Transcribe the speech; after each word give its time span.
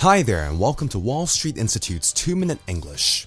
Hi 0.00 0.22
there, 0.22 0.44
and 0.44 0.60
welcome 0.60 0.88
to 0.88 0.98
Wall 0.98 1.26
Street 1.26 1.56
Institute's 1.56 2.12
2 2.12 2.36
Minute 2.36 2.58
English. 2.66 3.26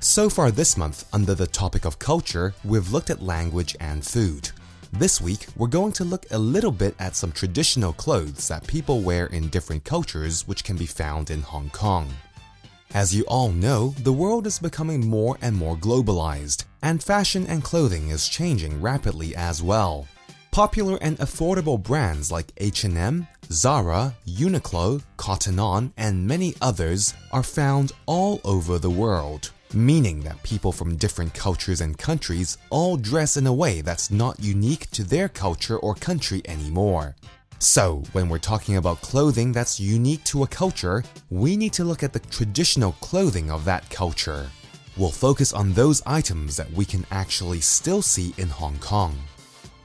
So 0.00 0.28
far 0.28 0.50
this 0.50 0.76
month, 0.76 1.06
under 1.10 1.34
the 1.34 1.46
topic 1.46 1.86
of 1.86 1.98
culture, 1.98 2.52
we've 2.64 2.92
looked 2.92 3.08
at 3.08 3.22
language 3.22 3.74
and 3.80 4.04
food. 4.06 4.50
This 4.92 5.22
week, 5.22 5.46
we're 5.56 5.68
going 5.68 5.92
to 5.92 6.04
look 6.04 6.26
a 6.30 6.38
little 6.38 6.70
bit 6.70 6.94
at 6.98 7.16
some 7.16 7.32
traditional 7.32 7.94
clothes 7.94 8.46
that 8.48 8.66
people 8.66 9.00
wear 9.00 9.24
in 9.28 9.48
different 9.48 9.84
cultures, 9.84 10.46
which 10.46 10.64
can 10.64 10.76
be 10.76 10.84
found 10.84 11.30
in 11.30 11.40
Hong 11.40 11.70
Kong. 11.70 12.12
As 12.92 13.14
you 13.14 13.24
all 13.24 13.50
know, 13.50 13.94
the 14.00 14.12
world 14.12 14.46
is 14.46 14.58
becoming 14.58 15.08
more 15.08 15.38
and 15.40 15.56
more 15.56 15.76
globalized, 15.76 16.66
and 16.82 17.02
fashion 17.02 17.46
and 17.46 17.64
clothing 17.64 18.10
is 18.10 18.28
changing 18.28 18.82
rapidly 18.82 19.34
as 19.34 19.62
well. 19.62 20.06
Popular 20.52 20.98
and 21.00 21.16
affordable 21.16 21.82
brands 21.82 22.30
like 22.30 22.52
H&M, 22.58 23.26
Zara, 23.50 24.14
Uniqlo, 24.28 25.02
Cotton 25.16 25.58
On, 25.58 25.90
and 25.96 26.26
many 26.26 26.54
others 26.60 27.14
are 27.32 27.42
found 27.42 27.92
all 28.04 28.38
over 28.44 28.78
the 28.78 28.90
world, 28.90 29.50
meaning 29.72 30.20
that 30.20 30.42
people 30.42 30.70
from 30.70 30.96
different 30.96 31.32
cultures 31.32 31.80
and 31.80 31.96
countries 31.96 32.58
all 32.68 32.98
dress 32.98 33.38
in 33.38 33.46
a 33.46 33.52
way 33.52 33.80
that's 33.80 34.10
not 34.10 34.38
unique 34.40 34.90
to 34.90 35.02
their 35.02 35.26
culture 35.26 35.78
or 35.78 35.94
country 35.94 36.42
anymore. 36.44 37.16
So, 37.58 38.02
when 38.12 38.28
we're 38.28 38.36
talking 38.36 38.76
about 38.76 39.00
clothing 39.00 39.52
that's 39.52 39.80
unique 39.80 40.22
to 40.24 40.42
a 40.42 40.46
culture, 40.46 41.02
we 41.30 41.56
need 41.56 41.72
to 41.72 41.84
look 41.84 42.02
at 42.02 42.12
the 42.12 42.20
traditional 42.30 42.92
clothing 43.00 43.50
of 43.50 43.64
that 43.64 43.88
culture. 43.88 44.50
We'll 44.98 45.12
focus 45.12 45.54
on 45.54 45.72
those 45.72 46.02
items 46.04 46.56
that 46.56 46.70
we 46.72 46.84
can 46.84 47.06
actually 47.10 47.62
still 47.62 48.02
see 48.02 48.34
in 48.36 48.50
Hong 48.50 48.76
Kong. 48.80 49.16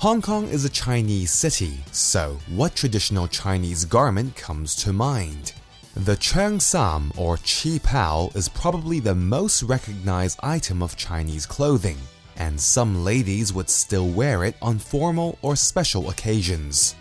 Hong 0.00 0.20
Kong 0.20 0.46
is 0.48 0.66
a 0.66 0.68
Chinese 0.68 1.30
city, 1.30 1.78
so 1.90 2.38
what 2.48 2.76
traditional 2.76 3.26
Chinese 3.26 3.86
garment 3.86 4.36
comes 4.36 4.76
to 4.76 4.92
mind? 4.92 5.54
The 5.94 6.18
cheongsam 6.18 7.18
or 7.18 7.38
qipao 7.38 8.36
is 8.36 8.46
probably 8.50 9.00
the 9.00 9.14
most 9.14 9.62
recognized 9.62 10.38
item 10.42 10.82
of 10.82 10.98
Chinese 10.98 11.46
clothing, 11.46 11.96
and 12.36 12.60
some 12.60 13.04
ladies 13.04 13.54
would 13.54 13.70
still 13.70 14.06
wear 14.10 14.44
it 14.44 14.56
on 14.60 14.78
formal 14.78 15.38
or 15.40 15.56
special 15.56 16.10
occasions. 16.10 16.94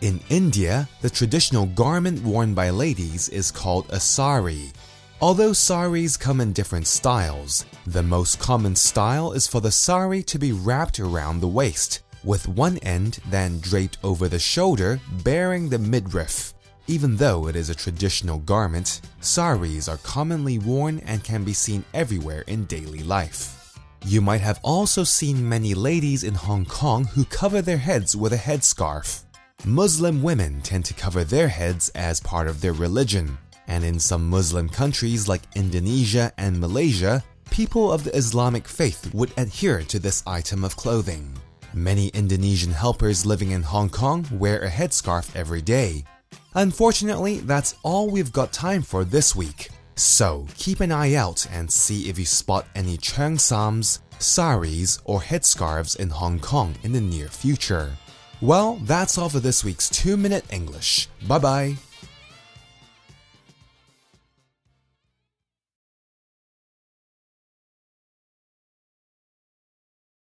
In 0.00 0.20
India, 0.28 0.88
the 1.02 1.10
traditional 1.10 1.66
garment 1.66 2.22
worn 2.22 2.54
by 2.54 2.70
ladies 2.70 3.28
is 3.28 3.50
called 3.50 3.86
a 3.90 3.98
sari. 3.98 4.70
Although 5.20 5.52
saris 5.52 6.16
come 6.16 6.40
in 6.40 6.52
different 6.52 6.86
styles, 6.86 7.66
the 7.88 8.04
most 8.04 8.38
common 8.38 8.76
style 8.76 9.32
is 9.32 9.48
for 9.48 9.60
the 9.60 9.72
sari 9.72 10.22
to 10.22 10.38
be 10.38 10.52
wrapped 10.52 11.00
around 11.00 11.40
the 11.40 11.48
waist 11.48 12.02
with 12.26 12.48
one 12.48 12.76
end 12.78 13.20
then 13.30 13.58
draped 13.60 13.96
over 14.02 14.28
the 14.28 14.38
shoulder 14.38 15.00
baring 15.24 15.70
the 15.70 15.78
midriff. 15.78 16.52
Even 16.88 17.16
though 17.16 17.48
it 17.48 17.56
is 17.56 17.70
a 17.70 17.74
traditional 17.74 18.38
garment, 18.40 19.00
saris 19.20 19.88
are 19.88 19.96
commonly 19.98 20.58
worn 20.58 21.00
and 21.06 21.24
can 21.24 21.42
be 21.44 21.52
seen 21.52 21.84
everywhere 21.94 22.42
in 22.48 22.64
daily 22.66 23.02
life. 23.02 23.78
You 24.04 24.20
might 24.20 24.40
have 24.40 24.60
also 24.62 25.02
seen 25.02 25.48
many 25.48 25.74
ladies 25.74 26.22
in 26.22 26.34
Hong 26.34 26.64
Kong 26.64 27.06
who 27.06 27.24
cover 27.24 27.62
their 27.62 27.78
heads 27.78 28.14
with 28.16 28.32
a 28.32 28.36
headscarf. 28.36 29.22
Muslim 29.64 30.22
women 30.22 30.60
tend 30.62 30.84
to 30.84 30.94
cover 30.94 31.24
their 31.24 31.48
heads 31.48 31.88
as 31.94 32.20
part 32.20 32.46
of 32.46 32.60
their 32.60 32.72
religion, 32.72 33.36
and 33.66 33.82
in 33.84 33.98
some 33.98 34.28
Muslim 34.28 34.68
countries 34.68 35.26
like 35.26 35.42
Indonesia 35.56 36.32
and 36.38 36.60
Malaysia, 36.60 37.24
people 37.50 37.90
of 37.90 38.04
the 38.04 38.14
Islamic 38.16 38.68
faith 38.68 39.12
would 39.12 39.32
adhere 39.36 39.82
to 39.82 39.98
this 39.98 40.22
item 40.26 40.62
of 40.62 40.76
clothing. 40.76 41.32
Many 41.76 42.08
Indonesian 42.14 42.72
helpers 42.72 43.26
living 43.26 43.50
in 43.50 43.62
Hong 43.62 43.90
Kong 43.90 44.26
wear 44.32 44.60
a 44.60 44.70
headscarf 44.70 45.36
every 45.36 45.60
day. 45.60 46.04
Unfortunately, 46.54 47.40
that's 47.40 47.74
all 47.82 48.08
we've 48.08 48.32
got 48.32 48.50
time 48.50 48.80
for 48.80 49.04
this 49.04 49.36
week. 49.36 49.68
So 49.94 50.46
keep 50.56 50.80
an 50.80 50.90
eye 50.90 51.12
out 51.12 51.46
and 51.52 51.70
see 51.70 52.08
if 52.08 52.18
you 52.18 52.24
spot 52.24 52.64
any 52.74 52.96
cheongsams, 52.96 53.98
saris, 54.18 55.00
or 55.04 55.20
headscarves 55.20 55.98
in 56.00 56.08
Hong 56.08 56.40
Kong 56.40 56.74
in 56.82 56.92
the 56.92 57.00
near 57.02 57.28
future. 57.28 57.92
Well, 58.40 58.76
that's 58.84 59.18
all 59.18 59.28
for 59.28 59.40
this 59.40 59.62
week's 59.62 59.90
2 59.90 60.16
Minute 60.16 60.46
English. 60.50 61.08
Bye 61.28 61.38
bye. 61.38 61.76